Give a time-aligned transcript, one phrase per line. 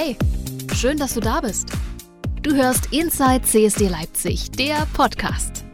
[0.00, 0.16] Hey,
[0.76, 1.70] schön, dass du da bist.
[2.44, 5.64] Du hörst Inside CSD Leipzig, der Podcast.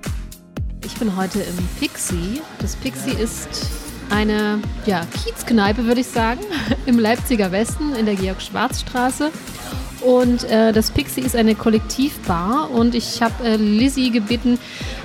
[0.82, 2.40] Ich bin heute im Pixie.
[2.58, 3.68] Das Pixie ist
[4.08, 6.40] eine ja, Kiezkneipe, würde ich sagen,
[6.86, 9.30] im Leipziger Westen in der Georg-Schwarz-Straße.
[10.00, 14.58] Und äh, das Pixie ist eine Kollektivbar und ich habe äh, Lizzie gebeten,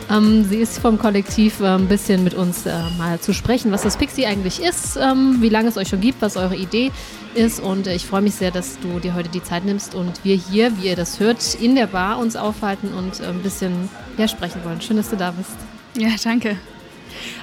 [0.09, 3.83] ähm, sie ist vom Kollektiv äh, ein bisschen mit uns äh, mal zu sprechen, was
[3.83, 6.91] das Pixie eigentlich ist, ähm, wie lange es euch schon gibt, was eure Idee
[7.36, 7.59] ist.
[7.59, 10.36] Und äh, ich freue mich sehr, dass du dir heute die Zeit nimmst und wir
[10.36, 14.27] hier, wie ihr das hört, in der Bar uns aufhalten und äh, ein bisschen ja,
[14.27, 14.81] sprechen wollen.
[14.81, 15.55] Schön, dass du da bist.
[15.95, 16.57] Ja, danke.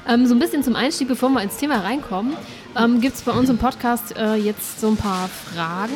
[0.08, 2.36] Ähm, so ein bisschen zum Einstieg, bevor wir ins Thema reinkommen,
[2.76, 5.94] ähm, gibt es bei uns im Podcast äh, jetzt so ein paar Fragen.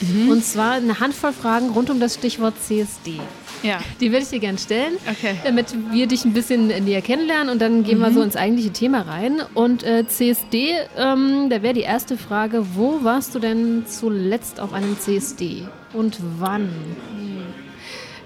[0.00, 0.28] Mhm.
[0.30, 3.20] Und zwar eine Handvoll Fragen rund um das Stichwort CSD.
[3.62, 3.80] Ja.
[4.00, 5.36] Die würde ich dir gerne stellen, Okay.
[5.44, 9.02] damit wir dich ein bisschen näher kennenlernen und dann gehen wir so ins eigentliche Thema
[9.02, 9.40] rein.
[9.54, 14.72] Und äh, CSD, ähm, da wäre die erste Frage, wo warst du denn zuletzt auf
[14.72, 16.68] einem CSD und wann?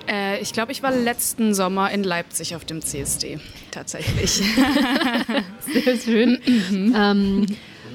[0.09, 3.39] Äh, ich glaube, ich war letzten Sommer in Leipzig auf dem CSD.
[3.71, 4.31] Tatsächlich.
[5.85, 6.39] Sehr schön.
[6.97, 7.47] ähm,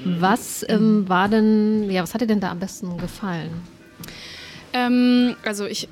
[0.04, 3.50] was ähm, war denn, ja, was hat dir denn da am besten gefallen?
[4.72, 5.88] ähm, also ich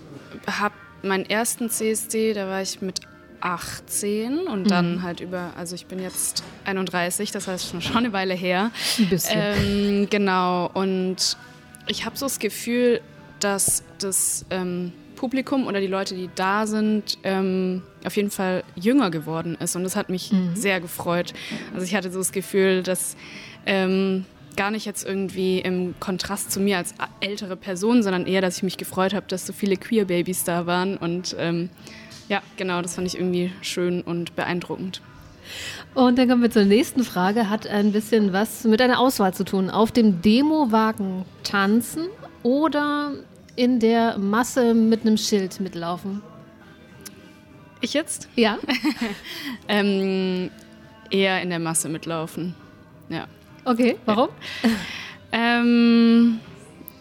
[0.47, 0.75] habe
[1.05, 3.01] meinen ersten CSD, da war ich mit
[3.41, 8.13] 18 und dann halt über, also ich bin jetzt 31, das heißt schon, schon eine
[8.13, 8.71] Weile her.
[8.99, 9.39] Ein bisschen.
[9.39, 11.37] Ähm, genau, und
[11.87, 13.03] ich habe so das Gefühl,
[13.41, 19.11] dass das ähm, Publikum oder die Leute, die da sind, ähm, auf jeden Fall jünger
[19.11, 19.77] geworden ist.
[19.77, 21.35] Und das hat mich sehr gefreut.
[21.75, 23.17] Also ich hatte so das Gefühl, dass
[23.67, 24.25] ähm,
[24.57, 28.63] gar nicht jetzt irgendwie im Kontrast zu mir als ältere Person, sondern eher, dass ich
[28.63, 30.97] mich gefreut habe, dass so viele Queer-Babys da waren.
[30.97, 31.71] Und ähm,
[32.29, 35.03] ja, genau, das fand ich irgendwie schön und beeindruckend.
[35.95, 37.51] Und dann kommen wir zur nächsten Frage.
[37.51, 39.71] Hat ein bisschen was mit einer Auswahl zu tun.
[39.71, 42.09] Auf dem Demowagen tanzen
[42.43, 43.13] oder
[43.57, 46.23] in der Masse mit einem Schild mitlaufen?
[47.81, 48.29] Ich jetzt?
[48.35, 48.59] Ja.
[49.69, 50.51] Ähm,
[51.11, 52.55] eher in der Masse mitlaufen.
[53.09, 53.27] Ja.
[53.65, 54.29] Okay, warum?
[55.37, 56.39] Ähm,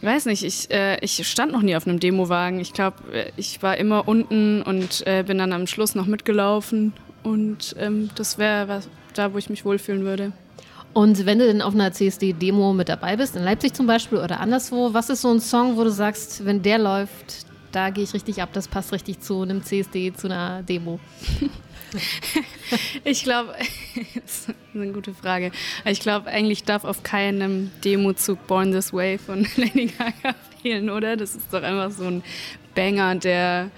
[0.01, 2.59] weiß nicht, ich, äh, ich stand noch nie auf einem Demowagen.
[2.59, 2.97] Ich glaube,
[3.37, 6.93] ich war immer unten und äh, bin dann am Schluss noch mitgelaufen.
[7.21, 8.81] Und ähm, das wäre
[9.13, 10.31] da, wo ich mich wohlfühlen würde.
[10.93, 14.39] Und wenn du denn auf einer CSD-Demo mit dabei bist, in Leipzig zum Beispiel oder
[14.39, 18.15] anderswo, was ist so ein Song, wo du sagst, wenn der läuft, da gehe ich
[18.15, 20.99] richtig ab, das passt richtig zu einem CSD, zu einer Demo?
[23.03, 23.53] Ich glaube,
[24.15, 25.51] das ist eine gute Frage.
[25.85, 31.15] Ich glaube, eigentlich darf auf keinem Demozug Born This Way von Lady Gaga fehlen, oder?
[31.17, 32.23] Das ist doch einfach so ein
[32.75, 33.69] Banger, der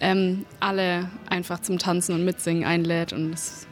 [0.00, 3.66] ähm, alle einfach zum Tanzen und Mitsingen einlädt und das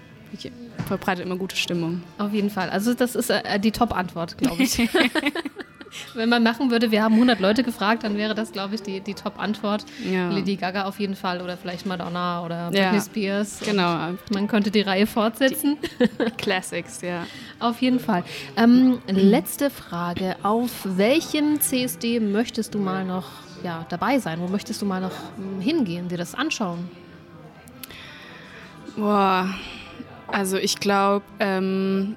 [0.87, 2.03] verbreitet immer gute Stimmung.
[2.19, 2.71] Auf jeden Fall.
[2.71, 4.89] Also das ist äh, die Top-Antwort, glaube ich.
[6.15, 9.01] Wenn man machen würde, wir haben 100 Leute gefragt, dann wäre das, glaube ich, die,
[9.01, 9.85] die Top-Antwort.
[10.11, 10.31] Ja.
[10.31, 12.91] Lady Gaga auf jeden Fall oder vielleicht Madonna oder Ja.
[12.91, 13.61] Britney Spears.
[13.65, 15.79] Genau, Man könnte die Reihe fortsetzen.
[16.39, 17.27] Classics, ja.
[17.61, 18.25] Auf jeden Fall.
[18.57, 20.37] Ähm, letzte Frage.
[20.43, 23.27] Auf welchem CSD möchtest du mal noch
[23.63, 24.41] ja, dabei sein?
[24.41, 26.91] Wo möchtest du mal noch hm, hingehen, dir das anschauen?
[28.97, 29.49] Boah,
[30.29, 32.17] also ich glaube, ähm,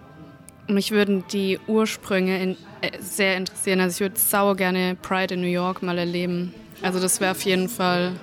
[0.67, 2.57] mich würden die Ursprünge in,
[2.99, 3.79] sehr interessieren.
[3.79, 6.53] Also ich würde sau gerne Pride in New York mal erleben.
[6.81, 8.13] Also das wäre auf jeden Fall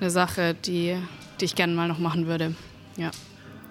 [0.00, 0.96] eine Sache, die,
[1.40, 2.54] die ich gerne mal noch machen würde.
[2.96, 3.10] Ja,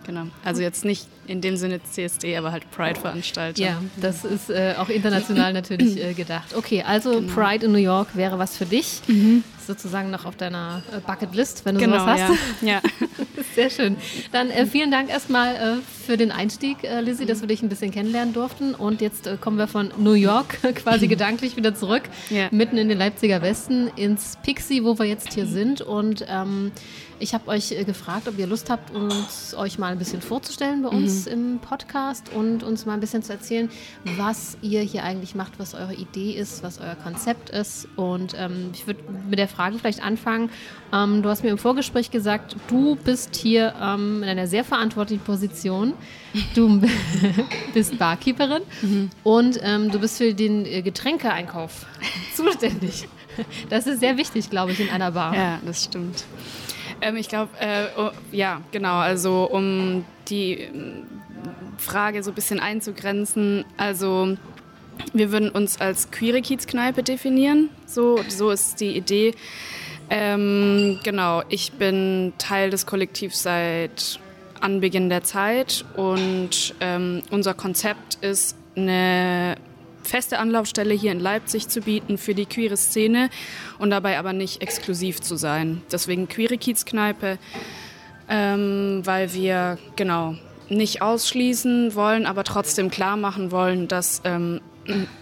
[0.05, 0.27] genau.
[0.43, 3.65] Also jetzt nicht in dem Sinne CSD, aber halt Pride-Veranstaltung.
[3.65, 6.55] Ja, das ist äh, auch international natürlich äh, gedacht.
[6.55, 9.01] Okay, also Pride in New York wäre was für dich.
[9.67, 12.39] Sozusagen noch auf deiner äh, Bucketlist, wenn du genau, sowas hast.
[12.61, 12.67] ja.
[12.75, 12.81] ja.
[13.55, 13.97] Sehr schön.
[14.31, 17.69] Dann äh, vielen Dank erstmal äh, für den Einstieg, äh, Lizzie, dass wir dich ein
[17.69, 18.73] bisschen kennenlernen durften.
[18.75, 22.47] Und jetzt äh, kommen wir von New York quasi gedanklich wieder zurück, Ja.
[22.51, 25.81] mitten in den Leipziger Westen, ins Pixie, wo wir jetzt hier sind.
[25.81, 26.71] Und ähm,
[27.19, 30.83] ich habe euch äh, gefragt, ob ihr Lust habt, uns euch mal ein bisschen vorzustellen
[30.83, 33.69] bei uns im Podcast und uns mal ein bisschen zu erzählen,
[34.17, 37.87] was ihr hier eigentlich macht, was eure Idee ist, was euer Konzept ist.
[37.95, 40.49] Und ähm, ich würde mit der Frage vielleicht anfangen.
[40.93, 45.23] Ähm, du hast mir im Vorgespräch gesagt, du bist hier ähm, in einer sehr verantwortlichen
[45.23, 45.93] Position.
[46.53, 46.81] Du
[47.73, 48.61] bist Barkeeperin
[49.23, 51.85] und ähm, du bist für den äh, Getränkeeinkauf
[52.35, 53.07] zuständig.
[53.69, 55.35] Das ist sehr wichtig, glaube ich, in einer Bar.
[55.35, 56.25] Ja, das stimmt.
[57.01, 58.97] Ähm, ich glaube, äh, oh, ja, genau.
[58.97, 61.03] Also um die ähm,
[61.77, 64.35] Frage so ein bisschen einzugrenzen, also
[65.13, 67.69] wir würden uns als queere Kiezkneipe definieren.
[67.85, 69.33] So, so ist die Idee.
[70.09, 74.19] Ähm, genau, ich bin Teil des Kollektivs seit
[74.61, 79.57] Anbeginn der Zeit und ähm, unser Konzept ist eine
[80.07, 83.29] feste Anlaufstelle hier in Leipzig zu bieten für die queere Szene
[83.77, 85.81] und dabei aber nicht exklusiv zu sein.
[85.91, 87.37] Deswegen Queere Kiezkneipe,
[88.29, 90.35] ähm, weil wir genau
[90.69, 94.61] nicht ausschließen wollen, aber trotzdem klar machen wollen, dass ähm,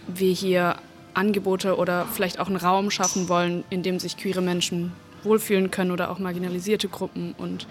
[0.07, 0.75] wir hier
[1.13, 4.91] Angebote oder vielleicht auch einen Raum schaffen wollen, in dem sich queere Menschen
[5.23, 7.33] wohlfühlen können oder auch marginalisierte Gruppen.
[7.37, 7.67] Und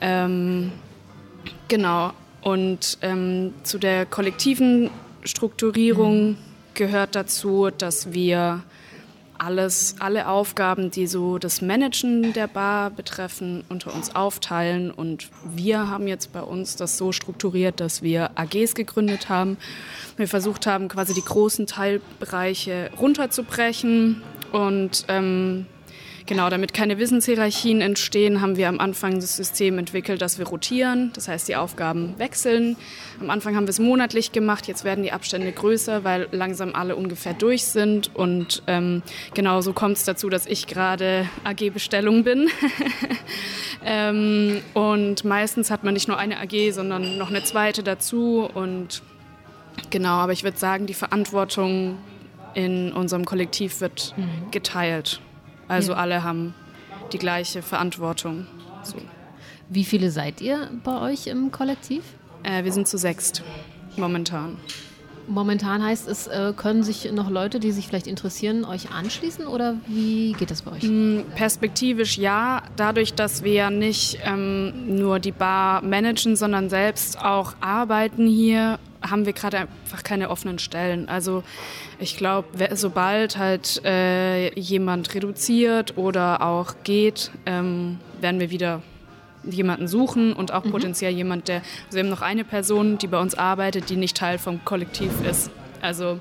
[0.00, 0.72] ähm,
[1.68, 2.12] genau.
[2.40, 4.90] Und ähm, zu der kollektiven
[5.24, 6.36] Strukturierung mhm.
[6.74, 8.62] gehört dazu, dass wir
[9.42, 14.90] alles, alle Aufgaben, die so das Managen der Bar betreffen, unter uns aufteilen.
[14.90, 19.56] Und wir haben jetzt bei uns das so strukturiert, dass wir AGs gegründet haben.
[20.16, 24.22] Wir versucht haben, quasi die großen Teilbereiche runterzubrechen
[24.52, 25.66] und ähm,
[26.26, 31.10] Genau, damit keine Wissenshierarchien entstehen, haben wir am Anfang das System entwickelt, dass wir rotieren.
[31.14, 32.76] Das heißt, die Aufgaben wechseln.
[33.20, 36.94] Am Anfang haben wir es monatlich gemacht, jetzt werden die Abstände größer, weil langsam alle
[36.96, 38.14] ungefähr durch sind.
[38.14, 39.02] Und ähm,
[39.34, 42.48] genau so kommt es dazu, dass ich gerade AG-Bestellung bin.
[43.84, 48.48] ähm, und meistens hat man nicht nur eine AG, sondern noch eine zweite dazu.
[48.54, 49.02] Und
[49.90, 51.98] genau, aber ich würde sagen, die Verantwortung
[52.54, 54.50] in unserem Kollektiv wird mhm.
[54.50, 55.20] geteilt.
[55.68, 55.98] Also ja.
[55.98, 56.54] alle haben
[57.12, 58.46] die gleiche Verantwortung.
[58.82, 58.96] So.
[59.68, 62.02] Wie viele seid ihr bei euch im Kollektiv?
[62.42, 63.42] Äh, wir sind zu sechst
[63.96, 64.56] momentan.
[65.32, 69.76] Momentan heißt es, äh, können sich noch Leute, die sich vielleicht interessieren, euch anschließen oder
[69.86, 70.82] wie geht das bei euch?
[70.82, 77.18] Mm, perspektivisch ja, dadurch, dass wir ja nicht ähm, nur die Bar managen, sondern selbst
[77.18, 81.08] auch arbeiten hier haben wir gerade einfach keine offenen Stellen.
[81.08, 81.42] Also
[81.98, 88.82] ich glaube, sobald halt äh, jemand reduziert oder auch geht, ähm, werden wir wieder
[89.44, 90.70] jemanden suchen und auch mhm.
[90.70, 91.56] potenziell jemand, der,
[91.86, 95.10] also wir haben noch eine Person, die bei uns arbeitet, die nicht Teil vom Kollektiv
[95.28, 95.50] ist.
[95.80, 96.20] Also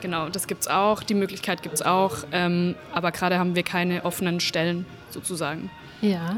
[0.00, 3.62] genau, das gibt es auch, die Möglichkeit gibt es auch, ähm, aber gerade haben wir
[3.62, 5.70] keine offenen Stellen sozusagen.
[6.02, 6.36] Ja,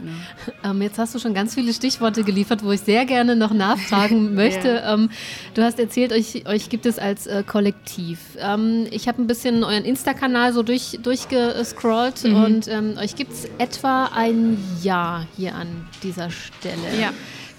[0.65, 4.35] ähm, jetzt hast du schon ganz viele Stichworte geliefert, wo ich sehr gerne noch nachfragen
[4.37, 4.69] möchte.
[4.69, 4.95] ja.
[4.95, 5.11] ähm,
[5.55, 8.19] du hast erzählt, euch, euch gibt es als äh, Kollektiv.
[8.39, 12.45] Ähm, ich habe ein bisschen euren Insta-Kanal so durch, durchgescrollt mhm.
[12.45, 15.69] und ähm, euch gibt es etwa ein Jahr hier an
[16.03, 17.01] dieser Stelle.
[17.01, 17.11] Ja.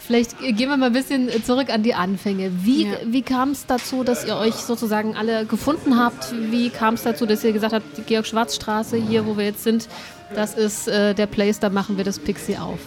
[0.06, 2.52] Vielleicht gehen wir mal ein bisschen zurück an die Anfänge.
[2.64, 2.98] Wie, ja.
[3.06, 6.34] wie kam es dazu, dass ihr euch sozusagen alle gefunden habt?
[6.52, 9.88] Wie kam es dazu, dass ihr gesagt habt, die Georg-Schwarz-Straße, hier wo wir jetzt sind,
[10.36, 12.80] das ist äh, der Place, da machen wir das Pixie auf.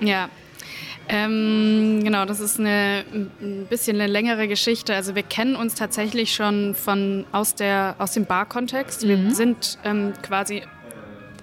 [0.00, 0.30] Ja.
[1.08, 4.94] Ähm, genau, das ist eine, ein bisschen eine längere Geschichte.
[4.94, 9.06] Also wir kennen uns tatsächlich schon von, aus, der, aus dem Bar-Kontext.
[9.06, 9.30] Wir mhm.
[9.30, 10.62] sind ähm, quasi,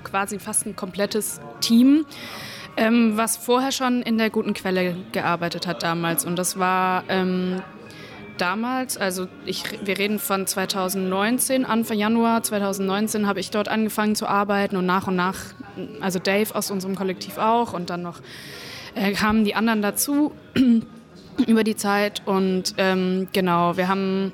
[0.04, 2.06] quasi fast ein komplettes Team,
[2.80, 6.24] ähm, was vorher schon in der guten Quelle gearbeitet hat damals.
[6.24, 7.62] Und das war ähm,
[8.38, 14.28] damals, also ich, wir reden von 2019, Anfang Januar 2019 habe ich dort angefangen zu
[14.28, 15.36] arbeiten und nach und nach,
[16.00, 18.22] also Dave aus unserem Kollektiv auch und dann noch
[18.96, 20.32] äh, kamen die anderen dazu
[21.48, 24.32] über die Zeit und ähm, genau, wir haben,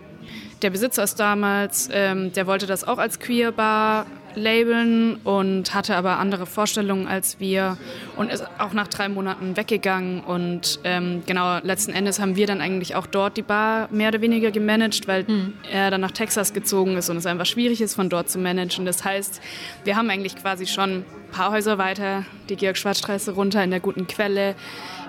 [0.61, 5.95] der Besitzer ist damals, ähm, der wollte das auch als Queer Bar labeln und hatte
[5.95, 7.77] aber andere Vorstellungen als wir
[8.15, 10.21] und ist auch nach drei Monaten weggegangen.
[10.21, 14.21] Und ähm, genau, letzten Endes haben wir dann eigentlich auch dort die Bar mehr oder
[14.21, 15.53] weniger gemanagt, weil mhm.
[15.71, 18.85] er dann nach Texas gezogen ist und es einfach schwierig ist, von dort zu managen.
[18.85, 19.41] Das heißt,
[19.83, 24.07] wir haben eigentlich quasi schon ein paar Häuser weiter die Georg-Schwarz-Straße runter in der guten
[24.07, 24.55] Quelle.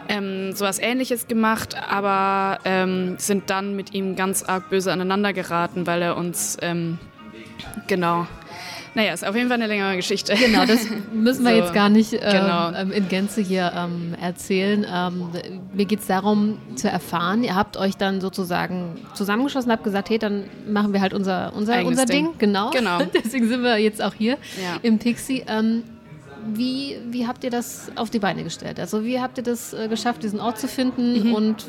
[0.08, 5.86] Ähm, sowas ähnliches gemacht, aber ähm, sind dann mit ihm ganz arg böse aneinander geraten,
[5.86, 6.98] weil er uns ähm,
[7.88, 8.26] genau
[8.96, 10.34] naja, ist auf jeden Fall eine längere Geschichte.
[10.34, 12.72] Genau, das müssen wir so, jetzt gar nicht ähm, genau.
[12.72, 14.86] Ähm, in Gänze hier ähm, erzählen.
[14.90, 15.28] Ähm,
[15.74, 20.18] mir geht es darum zu erfahren, ihr habt euch dann sozusagen zusammengeschlossen, habt gesagt, hey,
[20.18, 22.24] dann machen wir halt unser, unser, unser Ding.
[22.24, 22.38] Ding.
[22.38, 22.70] Genau.
[22.70, 22.98] genau.
[23.14, 24.78] Deswegen sind wir jetzt auch hier ja.
[24.80, 25.44] im Pixie.
[25.46, 25.82] Ähm,
[26.54, 28.80] wie, wie habt ihr das auf die Beine gestellt?
[28.80, 31.34] Also wie habt ihr das äh, geschafft, diesen Ort zu finden mhm.
[31.34, 31.66] und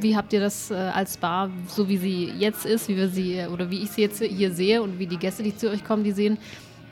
[0.00, 3.46] wie habt ihr das äh, als Bar, so wie sie jetzt ist, wie wir sie
[3.52, 6.04] oder wie ich sie jetzt hier sehe und wie die Gäste, die zu euch kommen,
[6.04, 6.38] die sehen,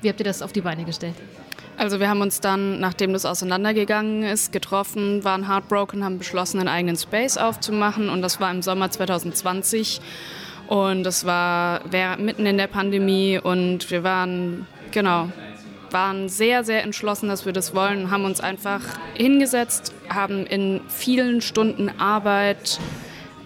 [0.00, 1.14] wie habt ihr das auf die Beine gestellt?
[1.76, 6.68] Also wir haben uns dann, nachdem das auseinandergegangen ist, getroffen, waren heartbroken, haben beschlossen, einen
[6.68, 10.00] eigenen Space aufzumachen und das war im Sommer 2020
[10.68, 11.80] und das war
[12.18, 15.30] mitten in der Pandemie und wir waren, genau,
[15.92, 18.80] waren sehr, sehr entschlossen, dass wir das wollen, haben uns einfach
[19.14, 22.78] hingesetzt, haben in vielen Stunden Arbeit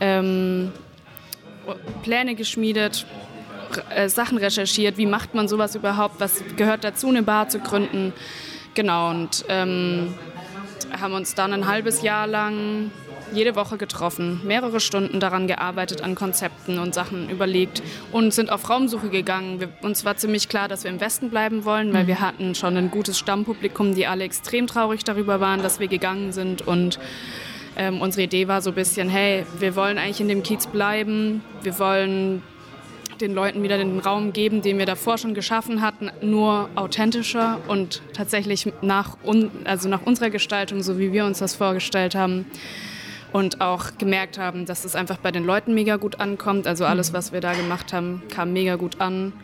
[0.00, 0.72] ähm,
[2.02, 3.06] Pläne geschmiedet,
[3.90, 8.12] äh, Sachen recherchiert, wie macht man sowas überhaupt, was gehört dazu, eine Bar zu gründen.
[8.74, 10.14] Genau, und ähm,
[11.00, 12.90] haben uns dann ein halbes Jahr lang
[13.32, 18.68] jede Woche getroffen, mehrere Stunden daran gearbeitet, an Konzepten und Sachen überlegt und sind auf
[18.68, 19.60] Raumsuche gegangen.
[19.60, 22.08] Wir, uns war ziemlich klar, dass wir im Westen bleiben wollen, weil mhm.
[22.08, 26.32] wir hatten schon ein gutes Stammpublikum, die alle extrem traurig darüber waren, dass wir gegangen
[26.32, 26.98] sind und
[27.76, 31.42] ähm, unsere Idee war so ein bisschen, hey, wir wollen eigentlich in dem Kiez bleiben,
[31.62, 32.42] wir wollen
[33.20, 38.02] den Leuten wieder den Raum geben, den wir davor schon geschaffen hatten, nur authentischer und
[38.12, 42.46] tatsächlich nach, un also nach unserer Gestaltung, so wie wir uns das vorgestellt haben.
[43.36, 46.66] Und auch gemerkt haben, dass es einfach bei den Leuten mega gut ankommt.
[46.66, 49.34] Also alles, was wir da gemacht haben, kam mega gut an.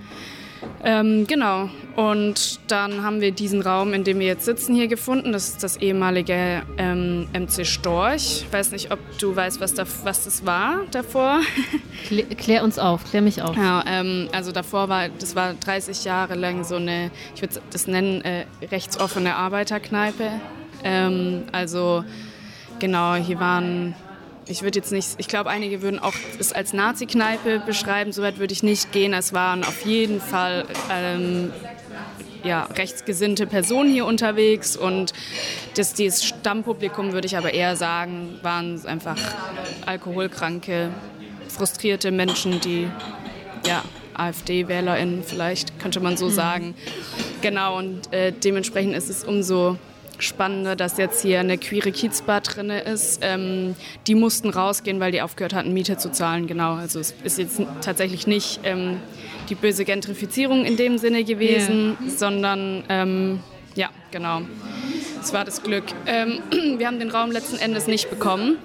[0.82, 1.68] Ähm, genau.
[1.94, 5.32] Und dann haben wir diesen Raum, in dem wir jetzt sitzen, hier gefunden.
[5.32, 8.44] Das ist das ehemalige ähm, MC Storch.
[8.46, 11.40] Ich weiß nicht, ob du weißt, was, da, was das war davor.
[12.06, 13.54] Klär, klär uns auf, klär mich auf.
[13.58, 17.86] Ja, ähm, also davor war, das war 30 Jahre lang so eine, ich würde das
[17.86, 20.30] nennen, äh, rechtsoffene Arbeiterkneipe.
[20.82, 22.04] Ähm, also
[22.82, 23.94] genau, hier waren
[24.46, 28.12] ich würde jetzt nicht, ich glaube, einige würden auch es als Nazi-Kneipe beschreiben.
[28.12, 29.14] Soweit würde ich nicht gehen.
[29.14, 31.52] Es waren auf jeden Fall ähm,
[32.42, 35.12] ja, rechtsgesinnte Personen hier unterwegs und
[35.76, 39.16] das, dieses Stammpublikum, würde ich aber eher sagen, waren einfach
[39.86, 40.90] alkoholkranke,
[41.48, 42.88] frustrierte Menschen, die
[43.64, 43.84] ja,
[44.14, 46.30] AfD-WählerInnen vielleicht, könnte man so mhm.
[46.30, 46.74] sagen.
[47.42, 49.78] Genau, und äh, dementsprechend ist es umso
[50.22, 53.20] Spannende, dass jetzt hier eine queere Kiezbar drin ist.
[53.22, 53.74] Ähm,
[54.06, 56.46] die mussten rausgehen, weil die aufgehört hatten, Miete zu zahlen.
[56.46, 58.98] Genau, also es ist jetzt tatsächlich nicht ähm,
[59.48, 62.10] die böse Gentrifizierung in dem Sinne gewesen, yeah.
[62.10, 63.40] sondern ähm,
[63.74, 64.42] ja, genau.
[65.20, 65.84] Es war das Glück.
[66.06, 66.40] Ähm,
[66.78, 68.58] wir haben den Raum letzten Endes nicht bekommen.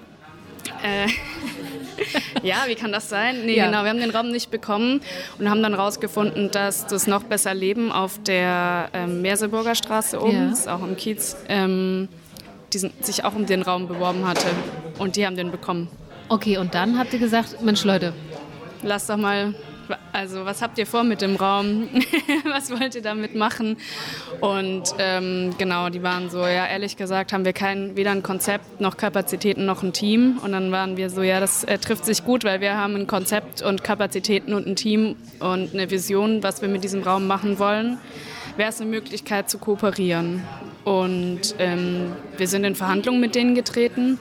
[0.83, 1.07] Äh,
[2.44, 3.46] ja, wie kann das sein?
[3.46, 3.66] Nee, ja.
[3.66, 5.01] genau, wir haben den Raum nicht bekommen
[5.39, 10.48] und haben dann herausgefunden, dass das noch besser Leben auf der ähm, Merseburger Straße oben,
[10.48, 10.51] ja.
[10.51, 12.08] ist auch im Kiez, ähm,
[12.74, 14.48] die sich auch um den Raum beworben hatte
[14.98, 15.89] und die haben den bekommen.
[16.30, 18.13] Okay, und dann habt ihr gesagt, Mensch Leute,
[18.84, 19.56] lass doch mal
[20.12, 21.89] also was habt ihr vor mit dem Raum?
[22.46, 23.77] was wollt ihr damit machen?
[24.41, 28.82] Und ähm, genau, die waren so, ja, ehrlich gesagt haben wir kein, weder ein Konzept
[28.82, 30.39] noch Kapazitäten noch ein Team.
[30.44, 33.08] Und dann waren wir so, ja, das äh, trifft sich gut, weil wir haben ein
[33.08, 37.60] Konzept und Kapazitäten und ein Team und eine Vision, was wir mit diesem Raum machen
[37.60, 37.98] wollen.
[38.56, 40.44] Wäre es eine Möglichkeit zu kooperieren.
[40.84, 44.20] Und ähm, wir sind in Verhandlungen mit denen getreten.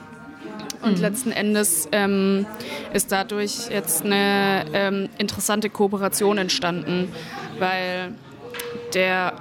[0.81, 1.01] Und mhm.
[1.01, 2.45] letzten Endes ähm,
[2.93, 7.11] ist dadurch jetzt eine ähm, interessante Kooperation entstanden,
[7.59, 8.13] weil
[8.93, 9.33] der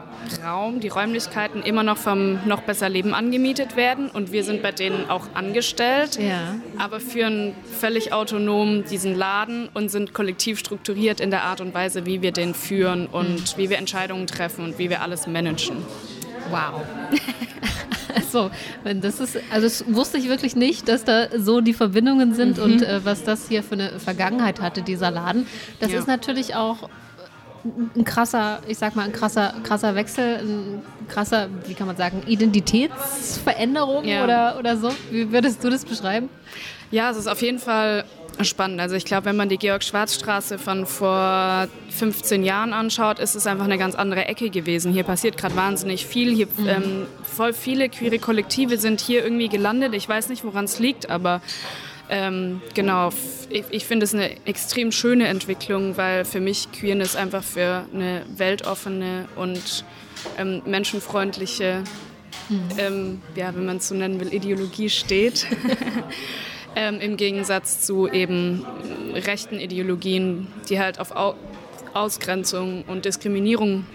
[0.45, 4.73] Raum, die Räumlichkeiten immer noch vom Noch besser Leben angemietet werden und wir sind bei
[4.73, 6.57] denen auch angestellt, ja.
[6.79, 12.07] aber führen völlig autonom diesen Laden und sind kollektiv strukturiert in der Art und Weise,
[12.07, 13.59] wie wir den führen und mhm.
[13.59, 15.77] wie wir Entscheidungen treffen und wie wir alles managen.
[16.51, 16.83] Wow.
[18.31, 18.51] so,
[18.85, 22.63] das ist, also das wusste ich wirklich nicht, dass da so die Verbindungen sind mhm.
[22.63, 25.47] und äh, was das hier für eine Vergangenheit hatte, dieser Laden.
[25.81, 25.99] Das ja.
[25.99, 26.89] ist natürlich auch
[27.97, 32.23] ein krasser, ich sag mal, ein krasser, krasser Wechsel, ein krasser, wie kann man sagen,
[32.27, 34.25] Identitätsveränderung ja.
[34.25, 34.91] oder, oder so.
[35.11, 36.29] Wie würdest du das beschreiben?
[36.91, 38.05] Ja, es ist auf jeden Fall
[38.45, 38.81] spannend.
[38.81, 43.65] Also ich glaube, wenn man die Georg-Schwarz-Straße von vor 15 Jahren anschaut, ist es einfach
[43.65, 44.93] eine ganz andere Ecke gewesen.
[44.93, 46.35] Hier passiert gerade wahnsinnig viel.
[46.35, 46.69] Hier, mhm.
[46.69, 49.95] ähm, voll viele queere Kollektive sind hier irgendwie gelandet.
[49.95, 51.41] Ich weiß nicht, woran es liegt, aber
[52.09, 53.11] ähm, genau,
[53.51, 58.23] ich, ich finde es eine extrem schöne Entwicklung, weil für mich Queerness einfach für eine
[58.37, 59.85] weltoffene und
[60.39, 61.83] ähm, menschenfreundliche,
[62.49, 62.69] mhm.
[62.79, 65.47] ähm, ja, wenn man es so nennen will, Ideologie steht.
[66.77, 68.65] ähm, im Gegensatz zu eben
[69.15, 71.35] rechten Ideologien, die halt auf Au
[71.95, 73.87] Ausgrenzung und Diskriminierung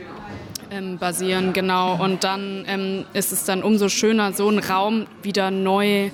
[0.72, 2.04] ähm, basieren, genau.
[2.04, 6.10] Und dann ähm, ist es dann umso schöner, so einen Raum wieder neu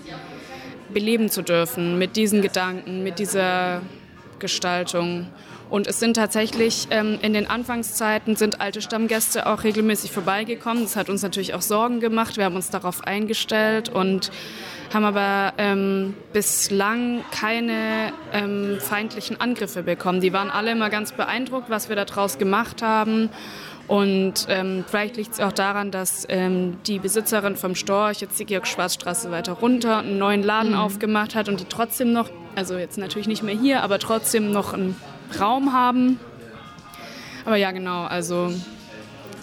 [0.94, 3.82] beleben zu dürfen mit diesen Gedanken, mit dieser
[4.40, 5.28] Gestaltung.
[5.70, 10.84] Und es sind tatsächlich ähm, in den Anfangszeiten sind alte Stammgäste auch regelmäßig vorbeigekommen.
[10.84, 12.38] Das hat uns natürlich auch Sorgen gemacht.
[12.38, 14.32] Wir haben uns darauf eingestellt und
[14.94, 20.22] haben aber ähm, bislang keine ähm, feindlichen Angriffe bekommen.
[20.22, 23.30] Die waren alle immer ganz beeindruckt, was wir daraus gemacht haben.
[23.88, 28.46] Und ähm, vielleicht liegt es auch daran, dass ähm, die Besitzerin vom Storch jetzt die
[28.46, 30.78] Georg-Schwarz-Straße weiter runter einen neuen Laden mhm.
[30.78, 34.74] aufgemacht hat und die trotzdem noch, also jetzt natürlich nicht mehr hier, aber trotzdem noch
[34.74, 34.98] einen
[35.40, 36.20] Raum haben.
[37.46, 38.52] Aber ja, genau, also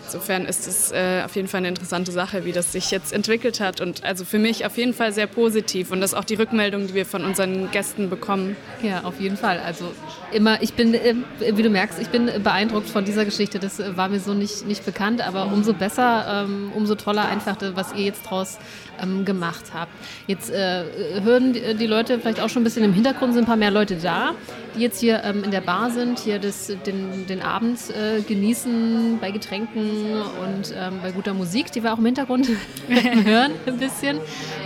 [0.06, 3.60] insofern ist es äh, auf jeden Fall eine interessante Sache, wie das sich jetzt entwickelt
[3.60, 3.80] hat.
[3.80, 5.90] Und also für mich auf jeden Fall sehr positiv.
[5.90, 8.56] Und das ist auch die Rückmeldung, die wir von unseren Gästen bekommen.
[8.82, 9.60] Ja, auf jeden Fall.
[9.64, 9.92] Also
[10.32, 13.58] immer, ich bin, äh, wie du merkst, ich bin beeindruckt von dieser Geschichte.
[13.58, 17.56] Das äh, war mir so nicht, nicht bekannt, aber umso besser, ähm, umso toller einfach,
[17.74, 18.58] was ihr jetzt draus
[19.02, 19.92] ähm, gemacht habt.
[20.26, 20.84] Jetzt äh,
[21.22, 23.96] hören die Leute vielleicht auch schon ein bisschen im Hintergrund, sind ein paar mehr Leute
[23.96, 24.34] da,
[24.76, 29.18] die jetzt hier ähm, in der Bar sind, hier das, den, den Abend äh, genießen
[29.20, 32.48] bei Getränken und ähm, bei guter Musik, die wir auch im Hintergrund
[32.88, 34.18] hören ein bisschen.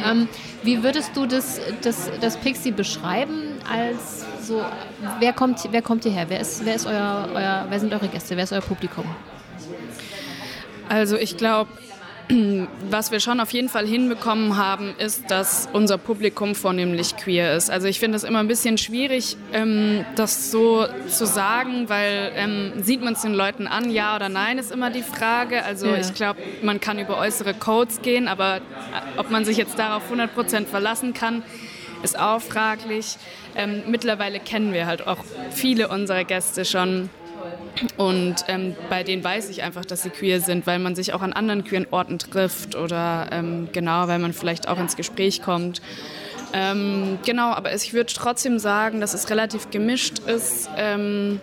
[0.09, 0.29] Ähm,
[0.63, 4.63] wie würdest du das, das, das Pixie beschreiben als so,
[5.21, 6.29] wer kommt, wer kommt hierher?
[6.29, 8.37] Wer, ist, wer, ist euer, euer, wer sind eure Gäste?
[8.37, 9.05] Wer ist euer Publikum?
[10.89, 11.71] Also ich glaube,
[12.91, 17.71] was wir schon auf jeden Fall hinbekommen haben, ist, dass unser Publikum vornehmlich queer ist.
[17.71, 22.73] Also ich finde es immer ein bisschen schwierig, ähm, das so zu sagen, weil ähm,
[22.83, 25.65] sieht man es den Leuten an, ja oder nein, ist immer die Frage.
[25.65, 25.97] Also ja.
[25.97, 28.61] ich glaube, man kann über äußere Codes gehen, aber äh,
[29.17, 31.43] ob man sich jetzt darauf 100% verlassen kann,
[32.03, 33.17] ist auch fraglich.
[33.57, 37.11] Ähm, mittlerweile kennen wir halt auch viele unserer Gäste schon
[37.97, 41.23] und ähm, bei denen weiß ich einfach, dass sie queer sind, weil man sich auch
[41.23, 45.81] an anderen queeren Orten trifft oder ähm, genau, weil man vielleicht auch ins Gespräch kommt.
[46.53, 50.69] Ähm, genau, aber ich würde trotzdem sagen, dass es relativ gemischt ist.
[50.77, 51.41] Ähm,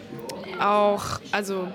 [0.59, 1.67] auch, also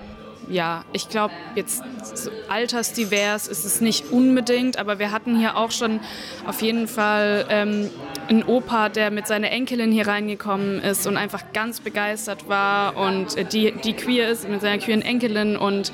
[0.49, 1.83] ja, ich glaube, jetzt
[2.15, 6.01] so altersdivers ist es nicht unbedingt, aber wir hatten hier auch schon
[6.47, 7.89] auf jeden Fall ähm,
[8.31, 13.37] einen Opa, der mit seiner Enkelin hier reingekommen ist und einfach ganz begeistert war und
[13.37, 15.93] äh, die, die queer ist mit seiner queeren Enkelin und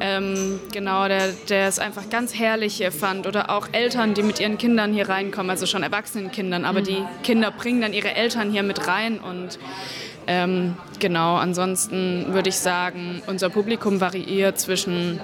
[0.00, 3.28] ähm, genau, der, der es einfach ganz herrlich hier fand.
[3.28, 6.84] Oder auch Eltern, die mit ihren Kindern hier reinkommen, also schon erwachsenen Kindern, aber mhm.
[6.84, 9.58] die Kinder bringen dann ihre Eltern hier mit rein und
[10.26, 15.20] ähm, genau, ansonsten würde ich sagen, unser Publikum variiert zwischen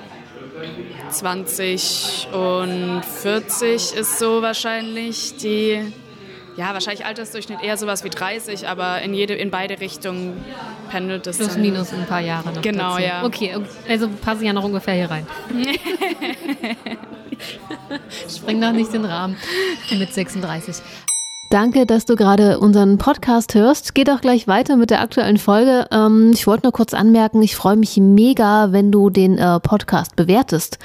[1.09, 5.81] 20 und 40 ist so wahrscheinlich die,
[6.57, 10.45] ja, wahrscheinlich Altersdurchschnitt eher sowas wie 30, aber in, jede, in beide Richtungen
[10.91, 11.39] pendelt es.
[11.39, 12.63] Plus, minus ein paar Jahre noch.
[12.63, 13.03] Genau, dazu.
[13.03, 13.25] ja.
[13.25, 13.57] Okay,
[13.89, 15.27] also passen ja noch ungefähr hier rein.
[18.29, 19.37] Spring doch nicht den Rahmen
[19.91, 20.77] mit 36.
[21.51, 23.97] Danke, dass du gerade unseren Podcast hörst.
[23.97, 25.89] Geht auch gleich weiter mit der aktuellen Folge.
[25.91, 30.15] Ähm, ich wollte nur kurz anmerken, ich freue mich mega, wenn du den äh, Podcast
[30.15, 30.79] bewertest.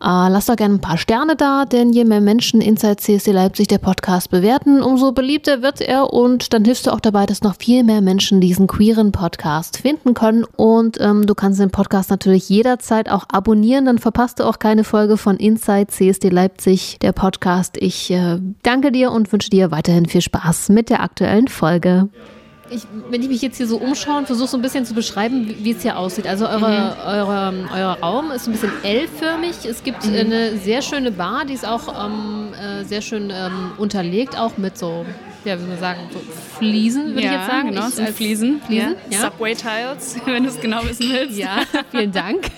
[0.00, 3.66] Äh, lass doch gerne ein paar Sterne da, denn je mehr Menschen Inside CSD Leipzig
[3.66, 7.56] der Podcast bewerten, umso beliebter wird er und dann hilfst du auch dabei, dass noch
[7.56, 10.44] viel mehr Menschen diesen queeren Podcast finden können.
[10.56, 14.84] Und ähm, du kannst den Podcast natürlich jederzeit auch abonnieren, dann verpasst du auch keine
[14.84, 17.76] Folge von Inside CSD Leipzig, der Podcast.
[17.76, 22.08] Ich äh, danke dir und wünsche dir weiterhin viel Spaß mit der aktuellen Folge
[22.70, 25.48] ich, wenn ich mich jetzt hier so umschaue und versuche so ein bisschen zu beschreiben,
[25.48, 26.26] wie, wie es hier aussieht.
[26.26, 27.06] Also eure, mhm.
[27.06, 29.64] eure, euer Raum ist ein bisschen L-förmig.
[29.64, 30.14] Es gibt mhm.
[30.14, 34.78] eine sehr schöne Bar, die ist auch ähm, äh, sehr schön ähm, unterlegt, auch mit
[34.78, 35.04] so,
[35.44, 36.20] ja, wie soll man sagen, so
[36.58, 37.68] Fliesen, würde ja, ich jetzt sagen.
[37.70, 38.60] Genau, ich, sind Fliesen.
[38.62, 39.18] Fliesen ja.
[39.18, 39.30] Ja.
[39.30, 41.36] Subway Tiles, wenn du es genau wissen willst.
[41.36, 42.50] Ja, vielen Dank.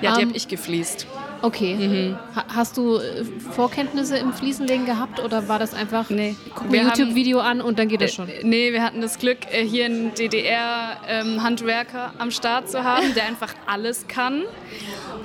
[0.00, 1.06] ja, die um, habe ich gefliest.
[1.44, 1.74] Okay.
[1.74, 2.16] Mhm.
[2.48, 6.36] hast du äh, Vorkenntnisse im Fliesenlegen gehabt oder war das einfach nee.
[6.54, 8.30] guck ein YouTube-Video an und dann geht das schon?
[8.30, 13.12] Äh, nee, wir hatten das Glück, äh, hier einen DDR-Handwerker ähm, am Start zu haben,
[13.14, 14.44] der einfach alles kann.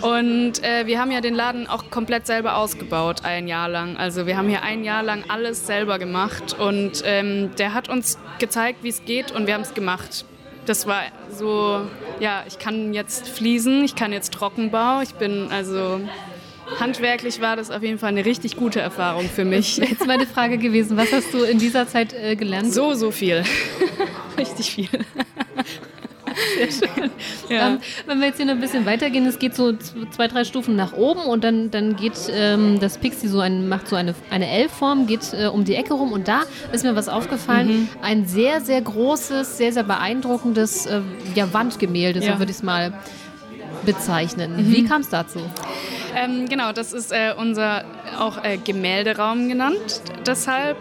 [0.01, 3.95] Und äh, wir haben ja den Laden auch komplett selber ausgebaut, ein Jahr lang.
[3.95, 8.17] Also wir haben hier ein Jahr lang alles selber gemacht und ähm, der hat uns
[8.39, 10.25] gezeigt, wie es geht und wir haben es gemacht
[10.69, 11.01] das war
[11.31, 11.81] so,
[12.19, 15.99] ja, ich kann jetzt fließen, ich kann jetzt Trockenbau, ich bin also
[16.79, 19.77] handwerklich war das auf jeden Fall eine richtig gute Erfahrung für mich.
[19.77, 22.71] Jetzt meine Frage gewesen, was hast du in dieser Zeit äh, gelernt?
[22.71, 23.43] So, so viel.
[24.37, 24.89] richtig viel.
[26.57, 27.11] Sehr schön.
[27.49, 27.67] Ja.
[27.69, 29.73] Ähm, wenn wir jetzt hier noch ein bisschen weitergehen, es geht so
[30.11, 33.87] zwei, drei Stufen nach oben und dann, dann geht ähm, das Pixie so ein, macht
[33.87, 37.09] so eine, eine L-Form, geht äh, um die Ecke rum und da ist mir was
[37.09, 37.67] aufgefallen.
[37.67, 37.89] Mhm.
[38.01, 41.01] Ein sehr, sehr großes, sehr, sehr beeindruckendes äh,
[41.35, 42.33] ja, Wandgemälde, ja.
[42.33, 42.93] so würde ich es mal
[43.85, 44.57] bezeichnen.
[44.57, 44.71] Mhm.
[44.71, 45.39] Wie kam es dazu?
[46.15, 47.85] Ähm, genau, das ist äh, unser
[48.17, 50.01] auch äh, Gemälderaum genannt.
[50.25, 50.77] Deshalb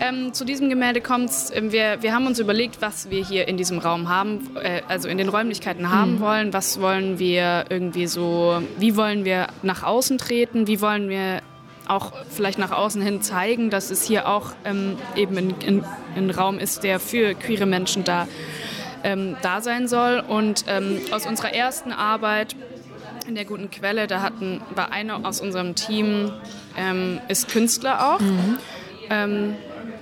[0.00, 3.48] ähm, zu diesem Gemälde kommt es, äh, wir, wir haben uns überlegt, was wir hier
[3.48, 6.20] in diesem Raum haben, äh, also in den Räumlichkeiten haben mhm.
[6.20, 6.52] wollen.
[6.52, 11.40] Was wollen wir irgendwie so, wie wollen wir nach außen treten, wie wollen wir
[11.88, 15.84] auch vielleicht nach außen hin zeigen, dass es hier auch ähm, eben ein, ein,
[16.16, 18.26] ein, Raum ist, der für queere Menschen da,
[19.06, 20.22] ähm, da sein soll.
[20.26, 22.56] Und ähm, aus unserer ersten Arbeit
[23.26, 26.32] in der guten Quelle, da hatten, war einer aus unserem Team,
[26.76, 28.20] ähm, ist Künstler auch.
[28.20, 28.58] Mhm.
[29.08, 29.54] Ähm,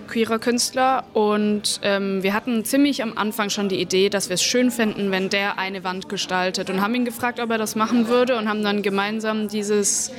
[0.06, 4.42] queerer Künstler und ähm, wir hatten ziemlich am Anfang schon die Idee, dass wir es
[4.42, 8.06] schön finden, wenn der eine Wand gestaltet und haben ihn gefragt, ob er das machen
[8.08, 10.12] würde und haben dann gemeinsam dieses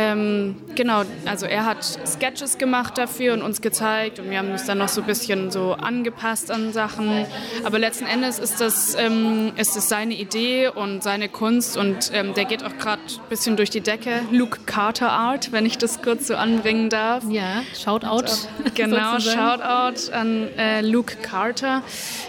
[0.00, 4.64] ähm, genau, also er hat Sketches gemacht dafür und uns gezeigt und wir haben uns
[4.64, 7.26] dann noch so ein bisschen so angepasst an Sachen.
[7.64, 12.32] Aber letzten Endes ist das, ähm, ist das seine Idee und seine Kunst und ähm,
[12.34, 14.20] der geht auch gerade ein bisschen durch die Decke.
[14.30, 17.24] Luke Carter Art, wenn ich das kurz so anbringen darf.
[17.28, 18.26] Ja, Shoutout.
[18.74, 21.82] Genau, Shoutout an äh, Luke Carter.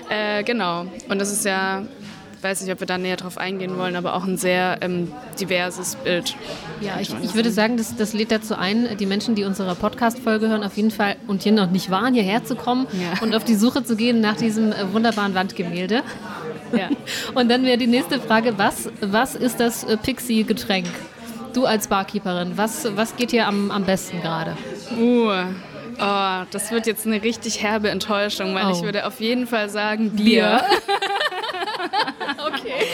[0.09, 1.83] Äh, genau, und das ist ja
[2.43, 5.95] weiß nicht, ob wir da näher drauf eingehen wollen, aber auch ein sehr ähm, diverses
[5.95, 6.35] Bild.
[6.81, 10.47] Ja, ich, ich würde sagen, das, das lädt dazu ein, die Menschen, die unserer Podcast-Folge
[10.47, 13.21] hören, auf jeden Fall und hier noch nicht waren, hierher zu kommen ja.
[13.21, 16.03] und auf die Suche zu gehen nach diesem äh, wunderbaren Wandgemälde.
[16.71, 16.89] Ja.
[17.33, 20.87] Und dann wäre die nächste Frage, was, was ist das äh, Pixie-Getränk?
[21.53, 24.55] Du als Barkeeperin, was, was geht hier am, am besten gerade?
[24.99, 25.31] Uh,
[25.99, 28.71] oh, das wird jetzt eine richtig herbe Enttäuschung, weil oh.
[28.71, 30.23] ich würde auf jeden Fall sagen Bier.
[30.23, 30.61] Bier.
[32.47, 32.85] okay.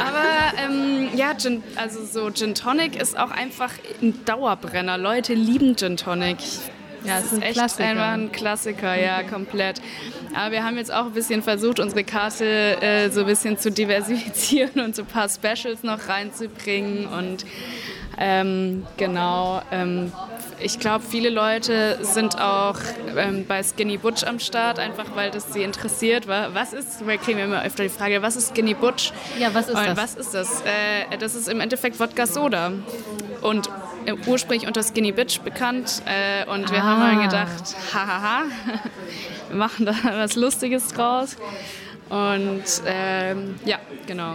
[0.00, 3.72] Aber ähm, ja, Gin, also so Gin Tonic ist auch einfach
[4.02, 4.98] ein Dauerbrenner.
[4.98, 6.38] Leute lieben Gin Tonic.
[7.04, 7.88] Ja, es ist, ist echt Klassiker.
[7.88, 9.80] einfach ein Klassiker, ja, komplett.
[10.34, 13.70] Aber wir haben jetzt auch ein bisschen versucht, unsere Karte äh, so ein bisschen zu
[13.70, 17.46] diversifizieren und so ein paar Specials noch reinzubringen und
[18.18, 19.62] ähm, genau.
[19.72, 20.12] Ähm,
[20.62, 22.76] ich glaube, viele Leute sind auch
[23.16, 26.26] ähm, bei Skinny Butch am Start, einfach weil das sie interessiert.
[26.26, 29.12] Was ist, wir kriegen immer öfter die Frage, was ist Skinny Butch?
[29.38, 29.96] Ja, was ist Und das?
[29.96, 30.60] Was ist das?
[30.62, 32.72] Äh, das ist im Endeffekt Wodka Soda.
[33.42, 33.68] Und
[34.06, 36.02] äh, ursprünglich unter Skinny Bitch bekannt.
[36.04, 36.82] Äh, und wir ah.
[36.82, 38.44] haben dann gedacht, hahaha,
[39.48, 41.36] wir machen da was Lustiges draus.
[42.08, 44.34] Und ähm, ja, genau,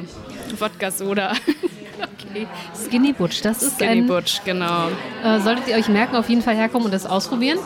[0.57, 1.33] Wodka Soda.
[1.95, 2.47] Okay.
[2.75, 4.89] Skinny Butch, das ist Skinny ein, Butch, genau.
[5.23, 7.59] Äh, solltet ihr euch merken, auf jeden Fall herkommen und das ausprobieren.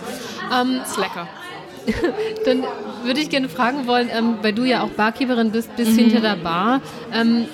[0.53, 1.27] Ähm, ist lecker.
[2.45, 2.63] dann
[3.03, 5.97] würde ich gerne fragen wollen, ähm, weil du ja auch Barkeeperin bist, bist mhm.
[5.97, 6.81] hinter der Bar.
[7.13, 7.45] Ähm,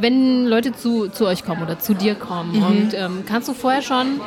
[0.00, 2.62] wenn Leute zu, zu euch kommen oder zu dir kommen mhm.
[2.64, 4.20] und ähm, kannst du vorher schon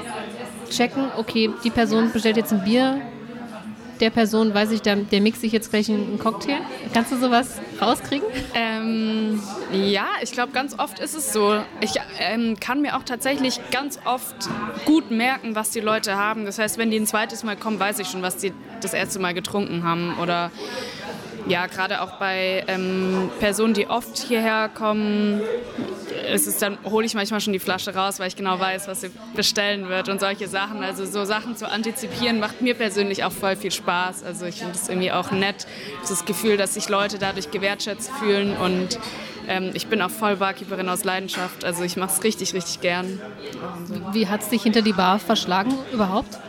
[0.69, 3.01] checken, okay, die Person bestellt jetzt ein Bier,
[3.99, 6.57] der Person, weiß ich, der, der mixt sich jetzt gleich einen Cocktail?
[6.93, 8.27] Kannst du sowas rauskriegen?
[8.53, 11.61] Ähm, ja, ich glaube, ganz oft ist es so.
[11.81, 14.49] Ich ähm, kann mir auch tatsächlich ganz oft
[14.85, 16.45] gut merken, was die Leute haben.
[16.45, 19.19] Das heißt, wenn die ein zweites Mal kommen, weiß ich schon, was die das erste
[19.19, 20.17] Mal getrunken haben.
[20.19, 20.51] Oder
[21.47, 25.41] ja, gerade auch bei ähm, Personen, die oft hierher kommen,
[26.33, 29.01] ist es dann hole ich manchmal schon die Flasche raus, weil ich genau weiß, was
[29.01, 30.83] sie bestellen wird und solche Sachen.
[30.83, 34.23] Also so Sachen zu antizipieren macht mir persönlich auch voll viel Spaß.
[34.23, 35.67] Also ich finde es irgendwie auch nett,
[36.01, 38.99] das Gefühl, dass sich Leute dadurch gewertschätzt fühlen und
[39.47, 41.63] ähm, ich bin auch voll Barkeeperin aus Leidenschaft.
[41.63, 43.21] Also ich mache es richtig, richtig gern.
[44.11, 46.39] Wie hat es dich hinter die Bar verschlagen überhaupt?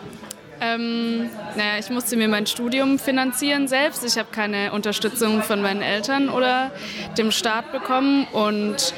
[0.60, 4.04] Ähm, naja, ich musste mir mein Studium finanzieren selbst.
[4.04, 6.70] Ich habe keine Unterstützung von meinen Eltern oder
[7.18, 8.94] dem Staat bekommen und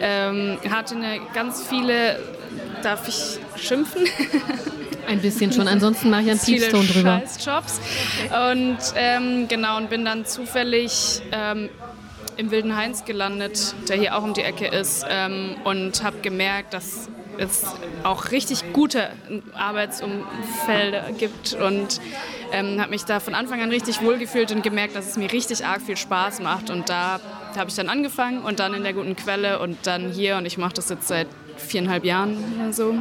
[0.00, 2.18] ähm, hatte eine ganz viele,
[2.82, 4.04] darf ich schimpfen?
[5.06, 7.22] Ein bisschen schon, ansonsten mache ich einen Piepston drüber.
[7.44, 7.80] Jobs.
[8.50, 11.68] Und ähm, genau, und bin dann zufällig ähm,
[12.36, 16.74] im Wilden Heinz gelandet, der hier auch um die Ecke ist, ähm, und habe gemerkt,
[16.74, 17.64] dass es
[18.02, 19.08] auch richtig gute
[19.54, 22.00] Arbeitsumfelder gibt und
[22.52, 25.64] ähm, habe mich da von Anfang an richtig wohlgefühlt und gemerkt, dass es mir richtig
[25.64, 26.70] arg viel Spaß macht.
[26.70, 27.20] Und da
[27.56, 30.58] habe ich dann angefangen und dann in der guten Quelle und dann hier und ich
[30.58, 32.94] mache das jetzt seit viereinhalb Jahren oder so.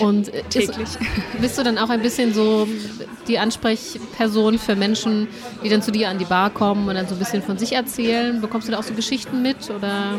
[0.00, 0.76] Und täglich.
[0.76, 0.98] Ist,
[1.40, 2.66] bist du dann auch ein bisschen so
[3.28, 5.28] die Ansprechperson für Menschen,
[5.62, 7.74] die dann zu dir an die Bar kommen und dann so ein bisschen von sich
[7.74, 8.40] erzählen?
[8.40, 10.18] Bekommst du da auch so Geschichten mit oder?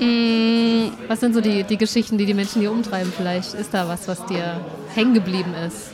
[0.00, 3.54] Mm, was sind so die, die Geschichten, die die Menschen hier umtreiben vielleicht?
[3.54, 4.60] Ist da was, was dir
[4.94, 5.90] hängen geblieben ist?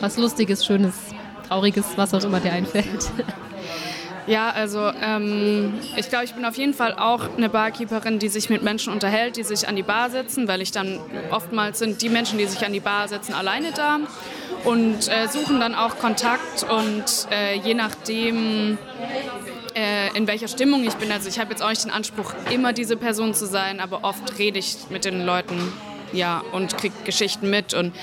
[0.00, 0.94] Was Lustiges, Schönes,
[1.48, 3.10] Trauriges, was auch immer dir einfällt?
[4.26, 8.50] Ja, also ähm, ich glaube, ich bin auf jeden Fall auch eine Barkeeperin, die sich
[8.50, 10.98] mit Menschen unterhält, die sich an die Bar setzen, weil ich dann
[11.30, 13.98] oftmals sind die Menschen, die sich an die Bar setzen, alleine da
[14.64, 18.78] und äh, suchen dann auch Kontakt und äh, je nachdem,
[19.76, 21.12] äh, in welcher Stimmung ich bin.
[21.12, 24.38] Also ich habe jetzt auch nicht den Anspruch, immer diese Person zu sein, aber oft
[24.38, 25.72] rede ich mit den Leuten
[26.16, 27.74] ja, und kriege Geschichten mit.
[27.74, 27.94] Und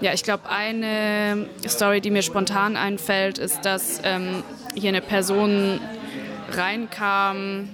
[0.00, 4.42] ja, ich glaube, eine Story, die mir spontan einfällt, ist, dass ähm,
[4.74, 5.80] hier eine Person
[6.50, 7.68] reinkam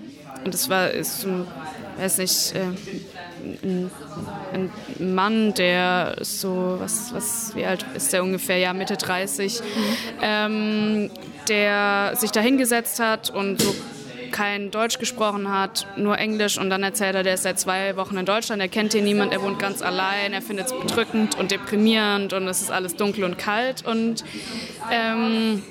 [0.44, 1.26] und es war, ist,
[1.98, 2.60] weiß nicht, äh,
[3.62, 3.90] ein,
[4.52, 8.58] ein, Mann, der so, was, was, wie alt ist der ungefähr?
[8.58, 9.60] Ja, Mitte 30.
[9.60, 9.64] Mhm.
[10.22, 11.10] Ähm,
[11.48, 13.74] der sich da hingesetzt hat und so
[14.34, 18.16] kein Deutsch gesprochen hat, nur Englisch und dann erzählt er, der ist seit zwei Wochen
[18.16, 21.52] in Deutschland, er kennt hier niemand, er wohnt ganz allein, er findet es bedrückend und
[21.52, 24.24] deprimierend und es ist alles dunkel und kalt und
[24.90, 25.62] ähm,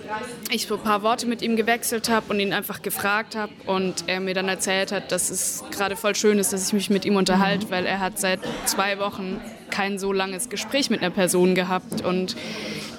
[0.50, 4.06] ich so ein paar Worte mit ihm gewechselt habe und ihn einfach gefragt habe und
[4.08, 7.04] er mir dann erzählt hat, dass es gerade voll schön ist, dass ich mich mit
[7.04, 9.42] ihm unterhalte, weil er hat seit zwei Wochen
[9.74, 12.36] kein so langes Gespräch mit einer Person gehabt und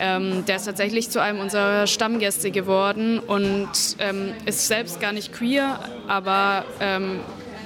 [0.00, 3.68] ähm, der ist tatsächlich zu einem unserer Stammgäste geworden und
[4.00, 7.20] ähm, ist selbst gar nicht queer, aber ähm,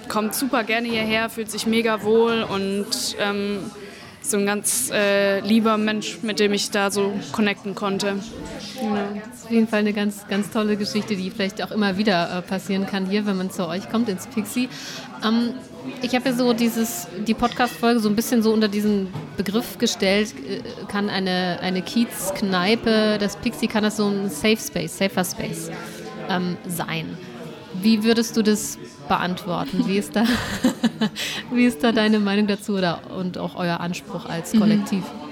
[0.08, 3.70] kommt super gerne hierher, fühlt sich mega wohl und ähm,
[4.20, 8.16] so ein ganz äh, lieber Mensch, mit dem ich da so connecten konnte.
[8.82, 9.22] Ja.
[9.44, 12.86] Auf jeden Fall eine ganz, ganz tolle Geschichte, die vielleicht auch immer wieder äh, passieren
[12.86, 14.68] kann hier, wenn man zu euch kommt ins Pixie.
[15.24, 15.54] Ähm,
[16.02, 20.34] ich habe ja so dieses, die Podcast-Folge so ein bisschen so unter diesen Begriff gestellt,
[20.46, 25.70] äh, kann eine, eine Kiez-Kneipe, das Pixie, kann das so ein Safe Space, Safer Space
[26.28, 27.16] ähm, sein.
[27.80, 29.84] Wie würdest du das beantworten?
[29.86, 30.24] Wie ist da,
[31.52, 35.02] wie ist da deine Meinung dazu oder, und auch euer Anspruch als Kollektiv?
[35.02, 35.27] Mhm.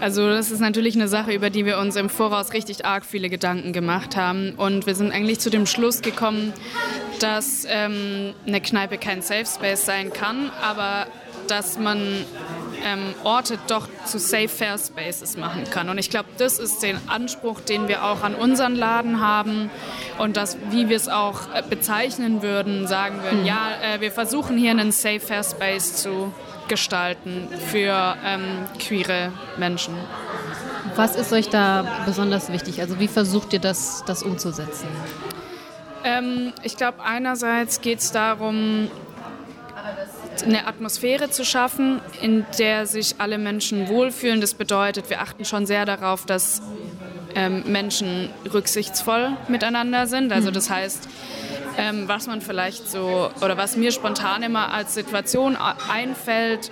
[0.00, 3.30] Also das ist natürlich eine Sache, über die wir uns im Voraus richtig arg viele
[3.30, 4.54] Gedanken gemacht haben.
[4.56, 6.52] Und wir sind eigentlich zu dem Schluss gekommen,
[7.20, 11.06] dass ähm, eine Kneipe kein Safe Space sein kann, aber
[11.48, 12.24] dass man
[12.84, 15.88] ähm, Orte doch zu Safe Fair Spaces machen kann.
[15.88, 19.70] Und ich glaube, das ist der Anspruch, den wir auch an unseren Laden haben
[20.18, 23.46] und das, wie wir es auch äh, bezeichnen würden, sagen würden, hm.
[23.46, 26.32] ja, äh, wir versuchen hier einen Safe Fair Space zu
[26.68, 29.94] gestalten für ähm, queere Menschen.
[30.94, 32.80] Was ist euch da besonders wichtig?
[32.80, 34.88] Also wie versucht ihr das, das umzusetzen?
[36.04, 38.88] Ähm, ich glaube, einerseits geht es darum,
[40.44, 44.40] eine Atmosphäre zu schaffen, in der sich alle Menschen wohlfühlen.
[44.40, 46.62] Das bedeutet, wir achten schon sehr darauf, dass
[47.34, 50.32] ähm, Menschen rücksichtsvoll miteinander sind.
[50.32, 51.08] Also das heißt,
[51.78, 56.70] ähm, was man vielleicht so oder was mir spontan immer als Situation einfällt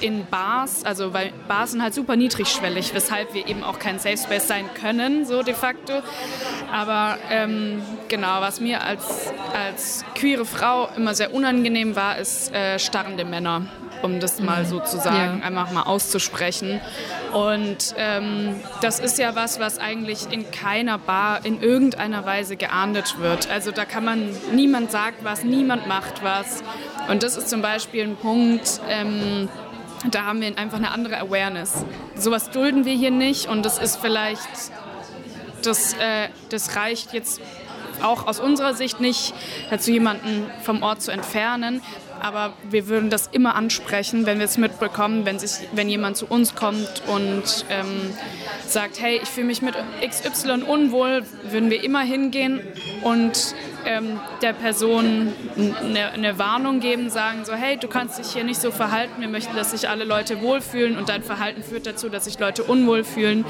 [0.00, 4.16] in Bars, also weil Bars sind halt super niedrigschwellig, weshalb wir eben auch kein Safe
[4.16, 6.02] Space sein können, so de facto.
[6.72, 12.78] Aber ähm, genau, was mir als, als queere Frau immer sehr unangenehm war, ist äh,
[12.78, 13.66] starrende Männer
[14.02, 15.46] um das mal so zu sagen, ja.
[15.46, 16.80] einfach mal auszusprechen.
[17.32, 23.18] Und ähm, das ist ja was, was eigentlich in keiner Bar in irgendeiner Weise geahndet
[23.18, 23.50] wird.
[23.50, 26.62] Also da kann man, niemand sagt was, niemand macht was.
[27.08, 29.48] Und das ist zum Beispiel ein Punkt, ähm,
[30.10, 31.84] da haben wir einfach eine andere Awareness.
[32.16, 34.48] Sowas dulden wir hier nicht und das ist vielleicht,
[35.62, 37.40] das, äh, das reicht jetzt
[38.02, 39.34] auch aus unserer Sicht nicht
[39.68, 41.82] dazu, jemanden vom Ort zu entfernen
[42.20, 46.26] aber wir würden das immer ansprechen, wenn wir es mitbekommen, wenn, sich, wenn jemand zu
[46.26, 48.14] uns kommt und ähm,
[48.66, 49.74] sagt, hey, ich fühle mich mit
[50.06, 52.60] XY unwohl, würden wir immer hingehen
[53.02, 53.54] und
[53.84, 58.60] ähm, der Person eine, eine, Warnung geben, sagen so, hey, du kannst dich hier nicht
[58.60, 62.26] so verhalten, wir möchten, dass sich alle Leute wohlfühlen und dein Verhalten führt dazu, dass
[62.26, 63.44] sich Leute unwohl fühlen.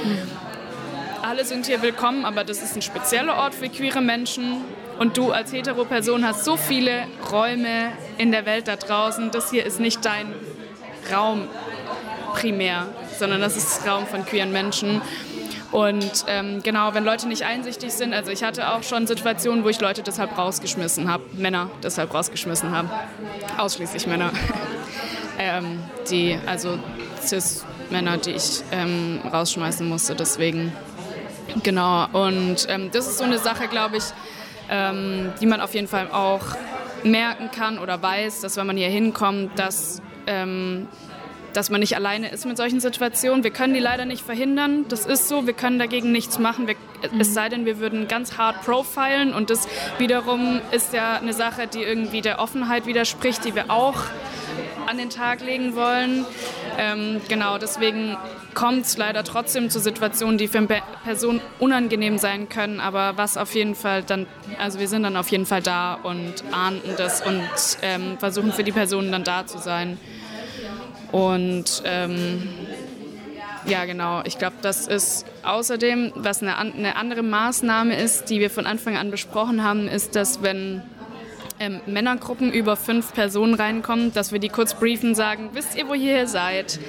[1.23, 4.57] Alle sind hier willkommen, aber das ist ein spezieller Ort für queere Menschen
[4.99, 9.31] und du als Hetero-Person hast so viele Räume in der Welt da draußen.
[9.31, 10.33] Das hier ist nicht dein
[11.13, 11.47] Raum
[12.33, 12.87] primär,
[13.19, 15.03] sondern das ist Raum von queeren Menschen.
[15.73, 19.69] Und ähm, genau, wenn Leute nicht einsichtig sind, also ich hatte auch schon Situationen, wo
[19.69, 22.89] ich Leute deshalb rausgeschmissen habe, Männer deshalb rausgeschmissen habe,
[23.59, 24.33] ausschließlich Männer,
[25.39, 25.81] ähm,
[26.11, 26.79] die, also
[27.21, 30.73] Cis-Männer, die ich ähm, rausschmeißen musste, deswegen.
[31.63, 34.05] Genau, und ähm, das ist so eine Sache, glaube ich,
[34.69, 36.43] ähm, die man auf jeden Fall auch
[37.03, 40.87] merken kann oder weiß, dass wenn man hier hinkommt, dass, ähm,
[41.53, 43.43] dass man nicht alleine ist mit solchen Situationen.
[43.43, 46.77] Wir können die leider nicht verhindern, das ist so, wir können dagegen nichts machen, wir,
[47.11, 47.21] mhm.
[47.21, 49.67] es sei denn, wir würden ganz hart profilen und das
[49.99, 53.97] wiederum ist ja eine Sache, die irgendwie der Offenheit widerspricht, die wir auch
[54.87, 56.25] an den Tag legen wollen.
[56.79, 58.17] Ähm, genau, deswegen
[58.55, 60.69] kommt es leider trotzdem zu Situationen, die für eine
[61.05, 64.27] Person unangenehm sein können, aber was auf jeden Fall dann,
[64.59, 67.43] also wir sind dann auf jeden Fall da und ahnden das und
[67.83, 69.99] ähm, versuchen für die Personen dann da zu sein.
[71.13, 72.49] Und ähm,
[73.67, 74.23] ja, genau.
[74.25, 78.97] Ich glaube, das ist außerdem, was eine, eine andere Maßnahme ist, die wir von Anfang
[78.97, 80.83] an besprochen haben, ist, dass wenn
[81.61, 85.95] ähm, Männergruppen über fünf Personen reinkommen, dass wir die kurz briefen, sagen, wisst ihr, wo
[85.95, 86.81] ihr hier seid?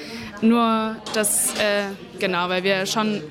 [0.42, 1.84] Nur, dass, äh,
[2.20, 3.22] genau, weil wir schon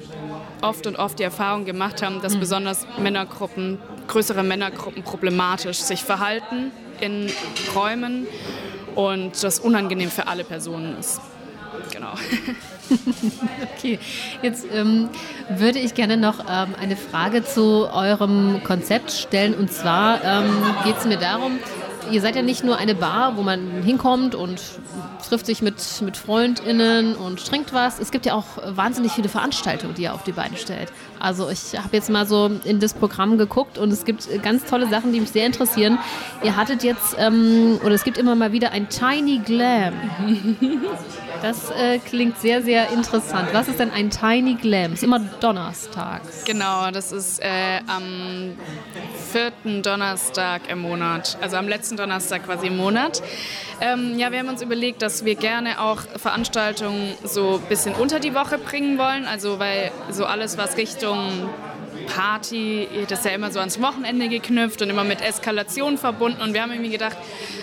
[0.61, 2.41] oft und oft die Erfahrung gemacht haben, dass mhm.
[2.41, 7.33] besonders Männergruppen, größere Männergruppen problematisch sich verhalten in
[7.75, 8.27] Räumen
[8.95, 11.21] und das unangenehm für alle Personen ist.
[11.91, 12.13] Genau.
[13.77, 13.99] okay,
[14.43, 15.09] jetzt ähm,
[15.49, 19.55] würde ich gerne noch ähm, eine Frage zu eurem Konzept stellen.
[19.55, 20.51] Und zwar ähm,
[20.85, 21.59] geht es mir darum,
[22.11, 24.61] ihr seid ja nicht nur eine Bar, wo man hinkommt und
[25.27, 28.01] trifft sich mit, mit FreundInnen und trinkt was.
[28.01, 30.93] Es gibt ja auch wahnsinnig viele Veranstaltungen, die ihr auf die Beine stellt.
[31.21, 34.89] Also ich habe jetzt mal so in das Programm geguckt und es gibt ganz tolle
[34.89, 35.99] Sachen, die mich sehr interessieren.
[36.43, 39.95] Ihr hattet jetzt, ähm, oder es gibt immer mal wieder ein Tiny Glam.
[41.43, 43.49] Das äh, klingt sehr, sehr interessant.
[43.53, 44.93] Was ist denn ein Tiny Glam?
[44.93, 46.45] Ist immer donnerstags.
[46.45, 48.59] Genau, das ist äh, am
[49.33, 53.23] vierten Donnerstag im Monat, also am letzten Donnerstag quasi im Monat.
[53.81, 58.21] Ähm, ja, wir haben uns überlegt, dass wir gerne auch Veranstaltungen so ein bisschen unter
[58.21, 61.10] die Woche bringen wollen, also weil so alles, was Richtung
[62.07, 66.41] Party, das ist ja immer so ans Wochenende geknüpft und immer mit Eskalation verbunden.
[66.43, 67.17] Und wir haben irgendwie gedacht,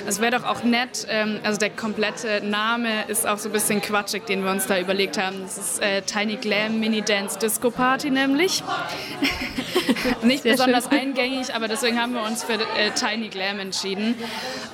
[0.05, 3.81] es wäre doch auch nett, ähm, also der komplette Name ist auch so ein bisschen
[3.81, 5.41] quatschig, den wir uns da überlegt haben.
[5.41, 8.63] Das ist äh, Tiny Glam Mini Dance Disco Party nämlich.
[10.23, 10.99] Nicht Sehr besonders schön.
[10.99, 14.15] eingängig, aber deswegen haben wir uns für äh, Tiny Glam entschieden.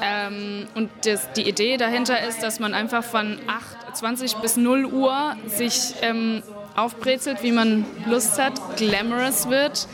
[0.01, 4.85] Ähm, und das, die Idee dahinter ist, dass man einfach von 8, 20 bis 0
[4.85, 6.43] Uhr sich ähm,
[6.75, 9.87] aufbrezelt, wie man Lust hat, glamorous wird